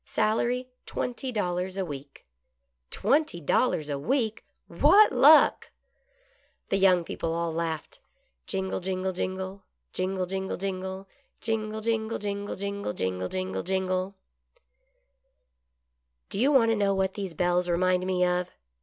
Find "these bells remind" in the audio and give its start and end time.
17.13-18.03